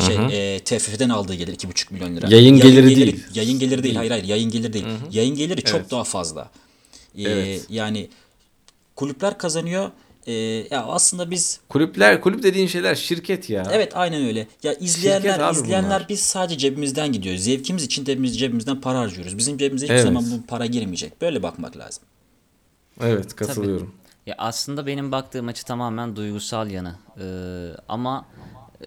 Şey, 0.00 0.16
e, 0.54 0.58
TFF'den 0.60 1.08
aldığı 1.08 1.34
gelir 1.34 1.52
2,5 1.54 1.92
milyon 1.94 2.16
lira. 2.16 2.26
Yayın 2.28 2.56
geliri 2.56 2.96
değil. 2.96 3.24
Yayın 3.34 3.58
geliri 3.58 3.82
değil. 3.82 3.94
Hayır 3.96 4.10
hayır, 4.10 4.24
yayın 4.24 4.50
geliri 4.50 4.72
değil. 4.72 4.86
Yayın 5.10 5.36
geliri 5.36 5.62
çok 5.62 5.80
Evet. 5.80 5.90
daha 5.90 6.04
fazla. 6.04 6.50
E, 7.18 7.22
Evet. 7.22 7.66
Yani 7.68 8.08
kulüpler 8.96 9.38
kazanıyor. 9.38 9.90
E, 10.26 10.32
ya 10.70 10.84
aslında 10.86 11.30
biz 11.30 11.60
Kulüpler, 11.68 12.20
kulüp 12.20 12.42
dediğin 12.42 12.66
şeyler 12.66 12.94
şirket 12.94 13.50
ya. 13.50 13.68
Evet 13.72 13.92
aynen 13.96 14.24
öyle. 14.24 14.46
Ya 14.62 14.74
izleyenler 14.74 15.50
izleyenler 15.52 15.84
bunlar. 15.84 16.06
biz 16.08 16.20
sadece 16.20 16.58
cebimizden 16.58 17.12
gidiyor. 17.12 17.36
Zevkimiz 17.36 17.84
için 17.84 18.06
de 18.06 18.22
biz 18.22 18.38
cebimizden 18.38 18.80
para 18.80 18.98
harcıyoruz. 18.98 19.38
Bizim 19.38 19.58
cebimize 19.58 19.86
hiçbir 19.86 19.94
Evet. 19.94 20.04
zaman 20.04 20.24
bu 20.30 20.46
para 20.46 20.66
girmeyecek. 20.66 21.20
Böyle 21.20 21.42
bakmak 21.42 21.76
lazım. 21.76 22.02
Evet, 23.00 23.36
katılıyorum. 23.36 23.94
Ya 24.26 24.34
aslında 24.38 24.86
benim 24.86 25.12
baktığım 25.12 25.48
açı 25.48 25.64
tamamen 25.64 26.16
duygusal 26.16 26.70
yanı. 26.70 26.94
Ee, 27.20 27.24
ama 27.88 28.26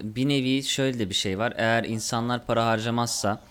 bir 0.02 0.30
nevi 0.30 0.64
şöyle 0.64 1.00
de 1.00 1.10
bir 1.10 1.16
şey 1.16 1.40
var. 1.40 1.54
Eğer 1.58 1.84
insanlar 1.84 2.46
para 2.46 2.66
harcamazsa 2.66 3.42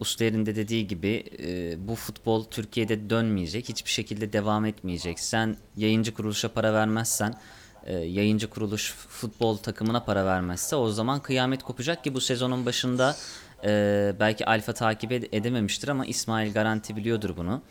Ustayer'in 0.00 0.46
de 0.46 0.56
dediği 0.56 0.86
gibi 0.86 1.24
e, 1.38 1.88
bu 1.88 1.94
futbol 1.94 2.44
Türkiye'de 2.44 3.10
dönmeyecek. 3.10 3.68
Hiçbir 3.68 3.90
şekilde 3.90 4.32
devam 4.32 4.64
etmeyecek. 4.64 5.20
Sen 5.20 5.56
yayıncı 5.76 6.14
kuruluşa 6.14 6.48
para 6.52 6.74
vermezsen 6.74 7.34
e, 7.86 7.92
yayıncı 7.94 8.50
kuruluş 8.50 8.94
futbol 9.08 9.56
takımına 9.56 10.04
para 10.04 10.26
vermezse 10.26 10.76
o 10.76 10.88
zaman 10.90 11.20
kıyamet 11.20 11.62
kopacak 11.62 12.04
ki 12.04 12.14
bu 12.14 12.20
sezonun 12.20 12.66
başında 12.66 13.16
e, 13.64 14.12
belki 14.20 14.46
Alfa 14.46 14.72
takip 14.72 15.12
ed- 15.12 15.28
edememiştir 15.36 15.88
ama 15.88 16.06
İsmail 16.06 16.52
garanti 16.52 16.96
biliyordur 16.96 17.36
bunu. 17.36 17.62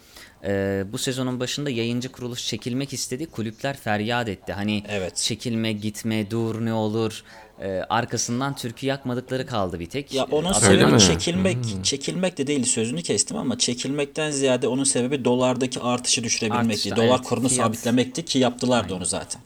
E, 0.43 0.83
bu 0.91 0.97
sezonun 0.97 1.39
başında 1.39 1.69
yayıncı 1.69 2.11
kuruluş 2.11 2.47
çekilmek 2.47 2.93
istedi. 2.93 3.25
Kulüpler 3.25 3.77
feryat 3.77 4.29
etti. 4.29 4.53
Hani 4.53 4.83
Evet. 4.89 5.15
çekilme, 5.15 5.71
gitme, 5.73 6.31
dur 6.31 6.65
ne 6.65 6.73
olur. 6.73 7.23
E, 7.61 7.67
arkasından 7.89 8.55
Türk'ü 8.55 8.85
yakmadıkları 8.87 9.45
kaldı 9.45 9.79
bir 9.79 9.85
tek. 9.85 10.13
Ya 10.13 10.23
onun 10.31 10.53
E, 10.53 10.55
Öyle 10.55 10.79
sebebi 10.79 10.91
mi? 10.93 10.99
çekilmek 10.99 11.57
çekilmek 11.83 12.37
de 12.37 12.47
değil 12.47 12.63
sözünü 12.63 13.01
kestim 13.01 13.37
ama 13.37 13.57
çekilmekten 13.57 14.31
ziyade 14.31 14.67
onun 14.67 14.83
sebebi 14.83 15.25
dolardaki 15.25 15.79
artışı 15.79 16.23
düşürebilmekti. 16.23 16.71
Artışta, 16.71 16.95
Dolar 16.95 17.15
evet. 17.17 17.27
kurunu 17.27 17.47
Fiyat. 17.49 17.65
sabitlemekti 17.65 18.25
ki 18.25 18.39
yaptılar 18.39 18.89
da 18.89 18.95
onu 18.95 19.05
zaten. 19.05 19.41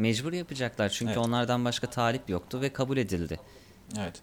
Mecbur 0.00 0.32
yapacaklar 0.32 0.88
çünkü 0.88 1.18
onlardan 1.18 1.64
başka 1.64 1.86
talip 1.90 2.30
yoktu 2.30 2.60
ve 2.60 2.72
kabul 2.72 2.96
edildi. 2.96 3.40
Evet. 3.98 4.22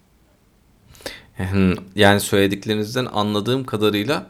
Yani 1.96 2.20
söylediklerinizden 2.20 3.06
anladığım 3.06 3.64
kadarıyla 3.64 4.30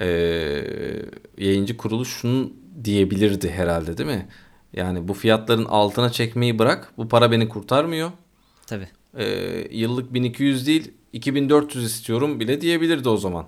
eee, 0.00 1.06
yayıncı 1.38 1.76
kuruluş 1.76 2.08
şunu 2.08 2.52
diyebilirdi 2.84 3.50
herhalde 3.50 3.98
değil 3.98 4.08
mi? 4.08 4.28
Yani 4.72 5.08
bu 5.08 5.14
fiyatların 5.14 5.64
altına 5.64 6.12
çekmeyi 6.12 6.58
bırak. 6.58 6.92
Bu 6.96 7.08
para 7.08 7.30
beni 7.30 7.48
kurtarmıyor. 7.48 8.10
Tabii. 8.66 8.88
Eee, 9.18 9.68
yıllık 9.78 10.14
1200 10.14 10.66
değil 10.66 10.92
2400 11.12 11.84
istiyorum 11.84 12.40
bile 12.40 12.60
diyebilirdi 12.60 13.08
o 13.08 13.16
zaman. 13.16 13.46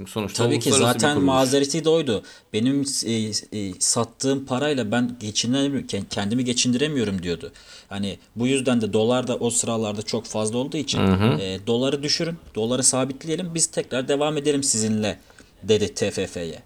Çünkü 0.00 0.12
sonuçta 0.12 0.44
Tabii 0.44 0.58
ki 0.58 0.72
zaten 0.72 1.22
mazereti 1.22 1.84
de 1.84 1.88
oydu. 1.88 2.22
Benim 2.52 2.84
e, 3.06 3.12
e, 3.12 3.72
sattığım 3.78 4.46
parayla 4.46 4.92
ben 4.92 5.16
geçinemiyorum, 5.20 5.86
ke- 5.86 6.08
kendimi 6.10 6.44
geçindiremiyorum 6.44 7.22
diyordu. 7.22 7.52
Hani 7.88 8.18
bu 8.36 8.46
yüzden 8.46 8.80
de 8.80 8.92
dolar 8.92 9.26
da 9.26 9.36
o 9.36 9.50
sıralarda 9.50 10.02
çok 10.02 10.26
fazla 10.26 10.58
olduğu 10.58 10.76
için 10.76 10.98
e, 11.38 11.58
doları 11.66 12.02
düşürün, 12.02 12.38
doları 12.54 12.82
sabitleyelim, 12.82 13.54
biz 13.54 13.66
tekrar 13.66 14.08
devam 14.08 14.36
edelim 14.36 14.62
sizinle 14.62 15.18
dedi 15.62 15.94
TFF'ye. 15.94 16.62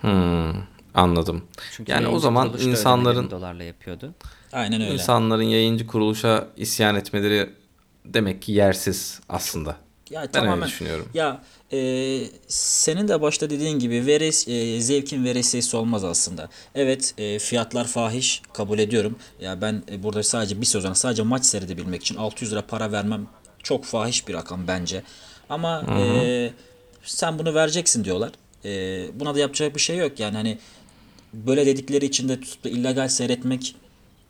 Hmm, 0.00 0.62
anladım. 0.94 1.44
Çünkü 1.72 1.92
yani 1.92 2.08
o 2.08 2.18
zaman 2.18 2.52
insanların 2.58 3.30
dolarla 3.30 3.62
yapıyordu. 3.62 4.14
Aynen 4.52 4.80
öyle. 4.80 4.92
insanların 4.92 5.42
yayıncı 5.42 5.86
kuruluşa 5.86 6.48
isyan 6.56 6.94
etmeleri 6.94 7.50
demek 8.04 8.42
ki 8.42 8.52
yersiz 8.52 9.20
aslında. 9.28 9.76
Ya 10.10 10.20
Ben 10.20 10.26
öyle 10.26 10.30
tamamen. 10.32 10.68
düşünüyorum. 10.68 11.08
Ya 11.14 11.42
e, 11.74 12.28
senin 12.48 13.08
de 13.08 13.20
başta 13.20 13.50
dediğin 13.50 13.78
gibi 13.78 14.06
veres, 14.06 14.48
e, 14.48 14.80
zevkin 14.80 15.24
veresiyesi 15.24 15.76
olmaz 15.76 16.04
aslında. 16.04 16.48
Evet 16.74 17.14
e, 17.18 17.38
fiyatlar 17.38 17.86
fahiş 17.86 18.42
kabul 18.52 18.78
ediyorum. 18.78 19.18
Ya 19.40 19.60
ben 19.60 19.82
e, 19.90 20.02
burada 20.02 20.22
sadece 20.22 20.60
bir 20.60 20.66
sezon 20.66 20.92
sadece 20.92 21.22
maç 21.22 21.44
seyredebilmek 21.44 22.02
için 22.02 22.16
600 22.16 22.52
lira 22.52 22.66
para 22.66 22.92
vermem 22.92 23.26
çok 23.62 23.84
fahiş 23.84 24.28
bir 24.28 24.34
rakam 24.34 24.68
bence. 24.68 25.02
Ama 25.48 25.86
e, 25.98 26.50
sen 27.02 27.38
bunu 27.38 27.54
vereceksin 27.54 28.04
diyorlar. 28.04 28.32
E, 28.64 28.70
buna 29.20 29.34
da 29.34 29.38
yapacak 29.38 29.74
bir 29.74 29.80
şey 29.80 29.96
yok 29.96 30.20
yani 30.20 30.36
hani 30.36 30.58
böyle 31.32 31.66
dedikleri 31.66 32.04
için 32.04 32.28
de 32.28 32.40
tutup 32.40 32.64
da 32.64 32.68
illegal 32.68 33.08
seyretmek 33.08 33.76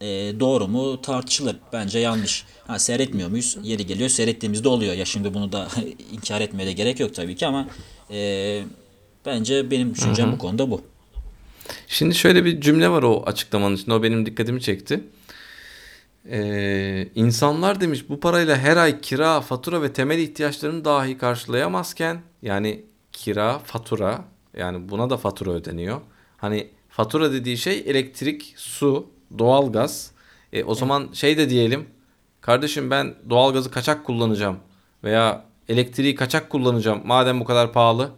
e, 0.01 0.07
doğru 0.41 0.69
mu 0.69 1.03
tartışılır. 1.03 1.57
Bence 1.73 1.99
yanlış. 1.99 2.45
Ha, 2.67 2.79
seyretmiyor 2.79 3.29
muyuz? 3.29 3.57
Yeri 3.63 3.87
geliyor 3.87 4.09
seyrettiğimizde 4.09 4.69
oluyor. 4.69 4.95
Ya 4.95 5.05
şimdi 5.05 5.35
bunu 5.35 5.53
da 5.53 5.69
inkar 6.13 6.41
etmeye 6.41 6.67
de 6.67 6.73
gerek 6.73 7.01
yok 7.01 7.15
tabii 7.15 7.37
ki 7.37 7.47
ama 7.47 7.69
e, 8.11 8.63
bence 9.27 9.71
benim 9.71 9.95
düşüncem 9.95 10.33
bu 10.33 10.39
konuda 10.39 10.71
bu. 10.71 10.83
Şimdi 11.89 12.15
şöyle 12.15 12.45
bir 12.45 12.61
cümle 12.61 12.89
var 12.89 13.03
o 13.03 13.23
açıklamanın 13.27 13.77
içinde. 13.77 13.95
O 13.95 14.03
benim 14.03 14.27
dikkatimi 14.27 14.61
çekti. 14.61 15.01
Ee, 16.31 17.09
insanlar 17.15 17.81
demiş 17.81 18.09
bu 18.09 18.21
parayla 18.21 18.59
her 18.59 18.77
ay 18.77 19.01
kira, 19.01 19.41
fatura 19.41 19.83
ve 19.83 19.93
temel 19.93 20.19
ihtiyaçlarını 20.19 20.85
dahi 20.85 21.19
karşılayamazken 21.19 22.23
yani 22.43 22.85
kira, 23.13 23.59
fatura 23.59 24.25
yani 24.57 24.89
buna 24.89 25.11
da 25.11 25.17
fatura 25.17 25.51
ödeniyor. 25.51 26.01
Hani 26.37 26.69
fatura 26.89 27.33
dediği 27.33 27.59
şey 27.59 27.83
elektrik, 27.87 28.55
su, 28.57 29.07
doğalgaz. 29.39 30.11
E, 30.53 30.65
o 30.65 30.75
zaman 30.75 31.09
şey 31.13 31.39
de 31.39 31.51
diyelim. 31.51 31.87
Kardeşim 32.41 32.91
ben 32.91 33.15
doğalgazı 33.31 33.71
kaçak 33.71 34.05
kullanacağım 34.05 34.57
veya 35.05 35.45
elektriği 35.69 36.15
kaçak 36.15 36.51
kullanacağım 36.51 37.01
madem 37.05 37.41
bu 37.41 37.45
kadar 37.45 37.73
pahalı. 37.73 38.11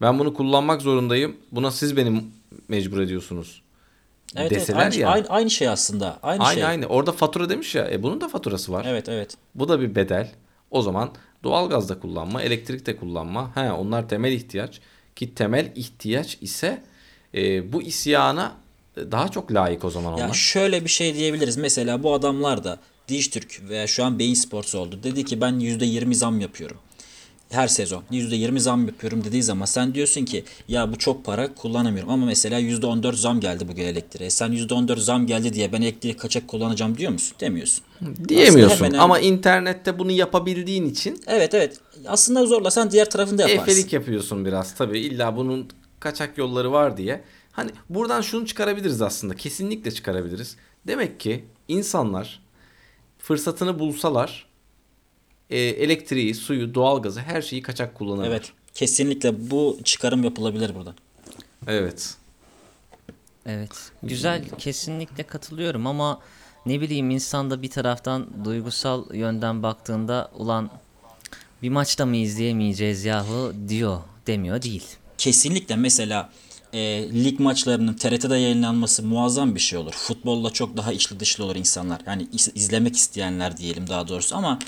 Ben 0.00 0.18
bunu 0.18 0.34
kullanmak 0.34 0.82
zorundayım. 0.82 1.36
Buna 1.52 1.70
siz 1.70 1.96
beni 1.96 2.24
mecbur 2.68 3.00
ediyorsunuz. 3.00 3.62
Evet, 4.36 4.52
evet 4.52 4.60
deseler 4.60 4.78
aynı, 4.78 4.94
ya. 4.94 5.08
aynı, 5.08 5.26
aynı 5.28 5.50
şey 5.50 5.68
aslında. 5.68 6.18
Aynı, 6.22 6.44
Aynı 6.44 6.54
şey. 6.54 6.64
aynı. 6.64 6.86
Orada 6.86 7.12
fatura 7.12 7.48
demiş 7.48 7.74
ya. 7.74 7.90
E 7.90 8.02
bunun 8.02 8.20
da 8.20 8.28
faturası 8.28 8.72
var. 8.72 8.86
Evet 8.88 9.08
evet. 9.08 9.36
Bu 9.54 9.68
da 9.68 9.80
bir 9.80 9.94
bedel. 9.94 10.32
O 10.70 10.82
zaman 10.82 11.10
doğalgaz 11.44 11.88
da 11.88 12.00
kullanma, 12.00 12.42
elektrik 12.42 12.86
de 12.86 12.96
kullanma. 12.96 13.56
He, 13.56 13.72
onlar 13.72 14.08
temel 14.08 14.32
ihtiyaç. 14.32 14.80
Ki 15.16 15.34
temel 15.34 15.72
ihtiyaç 15.76 16.38
ise 16.40 16.82
e, 17.34 17.72
bu 17.72 17.82
isyana 17.82 18.52
daha 19.12 19.28
çok 19.28 19.52
layık 19.54 19.84
o 19.84 19.90
zaman 19.90 20.16
Ya 20.18 20.24
onlar. 20.26 20.34
şöyle 20.34 20.84
bir 20.84 20.90
şey 20.90 21.14
diyebiliriz. 21.14 21.56
Mesela 21.56 22.02
bu 22.02 22.14
adamlar 22.14 22.64
da 22.64 22.78
Dijitürk 23.08 23.62
veya 23.68 23.86
şu 23.86 24.04
an 24.04 24.18
Beyin 24.18 24.34
Sports 24.34 24.74
oldu. 24.74 24.98
Dedi 25.02 25.24
ki 25.24 25.40
ben 25.40 25.52
%20 25.60 26.14
zam 26.14 26.40
yapıyorum. 26.40 26.76
Her 27.50 27.68
sezon 27.68 28.02
%20 28.10 28.58
zam 28.60 28.86
yapıyorum 28.86 29.24
dediği 29.24 29.42
zaman 29.42 29.64
sen 29.66 29.94
diyorsun 29.94 30.24
ki 30.24 30.44
ya 30.68 30.92
bu 30.92 30.98
çok 30.98 31.24
para 31.24 31.54
kullanamıyorum 31.54 32.10
ama 32.10 32.26
mesela 32.26 32.60
%14 32.60 33.12
zam 33.16 33.40
geldi 33.40 33.68
bugün 33.68 33.82
elektriğe. 33.84 34.30
Sen 34.30 34.52
%14 34.52 35.00
zam 35.00 35.26
geldi 35.26 35.52
diye 35.52 35.72
ben 35.72 35.82
elektriği 35.82 36.16
kaçak 36.16 36.48
kullanacağım 36.48 36.98
diyor 36.98 37.12
musun? 37.12 37.36
Demiyorsun. 37.40 37.84
Diyemiyorsun 38.28 38.84
hemen 38.84 38.98
ama 38.98 39.18
internette 39.20 39.98
bunu 39.98 40.10
yapabildiğin 40.10 40.86
için 40.90 41.20
Evet 41.26 41.54
evet. 41.54 41.78
Aslında 42.06 42.46
zorlasan 42.46 42.90
diğer 42.90 43.10
tarafını 43.10 43.38
da 43.38 43.48
yaparsın. 43.48 43.72
efelik 43.72 43.92
yapıyorsun 43.92 44.44
biraz 44.44 44.74
tabii. 44.74 44.98
İlla 44.98 45.36
bunun 45.36 45.68
kaçak 46.00 46.38
yolları 46.38 46.72
var 46.72 46.96
diye. 46.96 47.20
Hani 47.52 47.70
buradan 47.90 48.20
şunu 48.20 48.46
çıkarabiliriz 48.46 49.02
aslında. 49.02 49.36
Kesinlikle 49.36 49.90
çıkarabiliriz. 49.90 50.56
Demek 50.86 51.20
ki 51.20 51.44
insanlar 51.68 52.42
fırsatını 53.18 53.78
bulsalar 53.78 54.46
e, 55.50 55.58
elektriği, 55.58 56.34
suyu, 56.34 56.74
doğalgazı 56.74 57.20
her 57.20 57.42
şeyi 57.42 57.62
kaçak 57.62 57.94
kullanırlar. 57.94 58.28
Evet. 58.28 58.52
Kesinlikle 58.74 59.50
bu 59.50 59.78
çıkarım 59.84 60.24
yapılabilir 60.24 60.74
burada. 60.74 60.94
Evet. 61.66 62.14
Evet. 63.46 63.90
Güzel 64.02 64.44
kesinlikle 64.58 65.22
katılıyorum 65.22 65.86
ama 65.86 66.20
ne 66.66 66.80
bileyim 66.80 67.10
insanda 67.10 67.62
bir 67.62 67.70
taraftan 67.70 68.44
duygusal 68.44 69.14
yönden 69.14 69.62
baktığında 69.62 70.30
ulan 70.34 70.70
bir 71.62 71.68
maçta 71.68 72.06
mı 72.06 72.16
izleyemeyeceğiz 72.16 73.04
yahu 73.04 73.52
diyor 73.68 74.00
demiyor 74.26 74.62
değil. 74.62 74.84
kesinlikle 75.18 75.76
mesela 75.76 76.30
e, 76.72 76.78
lig 77.24 77.40
maçlarının 77.40 77.94
TRT'de 77.94 78.36
yayınlanması 78.36 79.02
muazzam 79.02 79.54
bir 79.54 79.60
şey 79.60 79.78
olur. 79.78 79.92
Futbolla 79.92 80.50
çok 80.50 80.76
daha 80.76 80.92
içli 80.92 81.20
dışlı 81.20 81.44
olur 81.44 81.56
insanlar. 81.56 82.00
Yani 82.06 82.28
izlemek 82.54 82.96
isteyenler 82.96 83.56
diyelim 83.56 83.88
daha 83.88 84.08
doğrusu 84.08 84.36
ama 84.36 84.58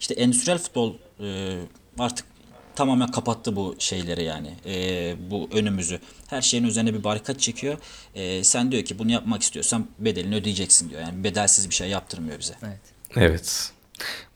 işte 0.00 0.14
endüstriyel 0.14 0.58
futbol 0.58 0.94
e, 1.20 1.58
artık 1.98 2.26
tamamen 2.74 3.10
kapattı 3.10 3.56
bu 3.56 3.76
şeyleri 3.78 4.24
yani. 4.24 4.54
E, 4.66 5.14
bu 5.30 5.48
önümüzü. 5.52 6.00
Her 6.26 6.42
şeyin 6.42 6.64
üzerine 6.64 6.94
bir 6.94 7.04
barikat 7.04 7.40
çekiyor. 7.40 7.78
E, 8.14 8.44
sen 8.44 8.72
diyor 8.72 8.84
ki 8.84 8.98
bunu 8.98 9.12
yapmak 9.12 9.42
istiyorsan 9.42 9.86
bedelini 9.98 10.34
ödeyeceksin 10.34 10.90
diyor. 10.90 11.00
Yani 11.00 11.24
bedelsiz 11.24 11.70
bir 11.70 11.74
şey 11.74 11.88
yaptırmıyor 11.88 12.38
bize. 12.38 12.54
Evet. 12.62 12.80
Evet. 13.16 13.72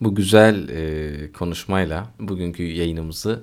Bu 0.01 0.15
güzel 0.15 0.69
e, 0.69 1.33
konuşmayla 1.33 2.07
bugünkü 2.21 2.63
yayınımızı 2.63 3.43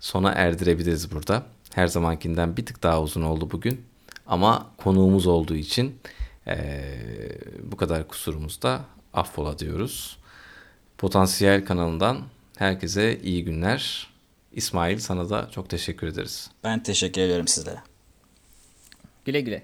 sona 0.00 0.32
erdirebiliriz 0.32 1.10
burada. 1.12 1.46
Her 1.74 1.86
zamankinden 1.86 2.56
bir 2.56 2.66
tık 2.66 2.82
daha 2.82 3.02
uzun 3.02 3.22
oldu 3.22 3.50
bugün. 3.50 3.84
Ama 4.26 4.70
konuğumuz 4.76 5.26
olduğu 5.26 5.54
için 5.56 5.98
e, 6.46 6.82
bu 7.62 7.76
kadar 7.76 8.08
kusurumuz 8.08 8.62
da 8.62 8.84
affola 9.14 9.58
diyoruz. 9.58 10.16
Potansiyel 10.98 11.64
kanalından 11.64 12.22
herkese 12.56 13.20
iyi 13.22 13.44
günler. 13.44 14.12
İsmail 14.52 14.98
sana 14.98 15.30
da 15.30 15.48
çok 15.50 15.70
teşekkür 15.70 16.06
ederiz. 16.06 16.50
Ben 16.64 16.82
teşekkür 16.82 17.20
ediyorum 17.20 17.48
sizlere. 17.48 17.78
Güle 19.24 19.40
güle. 19.40 19.60